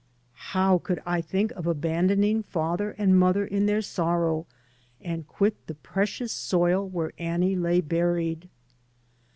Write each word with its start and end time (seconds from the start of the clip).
How 0.51 0.79
could 0.79 0.99
I 1.05 1.21
think 1.21 1.51
of 1.51 1.67
abandoning 1.67 2.37
88 2.39 2.41
TO 2.41 2.41
AMERICA 2.41 2.41
ON 2.41 2.43
FOOT 2.43 2.51
father 2.51 2.95
and 2.97 3.19
mother 3.19 3.45
in 3.45 3.65
their 3.67 3.81
sorrow 3.83 4.47
and 4.99 5.27
quit 5.27 5.67
the 5.67 5.75
precious 5.75 6.31
soil 6.31 6.87
where 6.89 7.11
Annie 7.19 7.55
lay 7.55 7.81
buried? 7.81 8.49